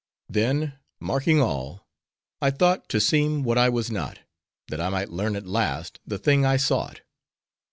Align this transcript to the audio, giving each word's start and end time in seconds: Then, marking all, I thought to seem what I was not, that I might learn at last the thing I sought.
Then, 0.27 0.73
marking 0.99 1.39
all, 1.39 1.85
I 2.41 2.49
thought 2.49 2.89
to 2.89 2.99
seem 2.99 3.43
what 3.43 3.59
I 3.59 3.69
was 3.69 3.91
not, 3.91 4.17
that 4.69 4.81
I 4.81 4.89
might 4.89 5.11
learn 5.11 5.35
at 5.35 5.45
last 5.45 5.99
the 6.07 6.17
thing 6.17 6.43
I 6.43 6.57
sought. 6.57 7.01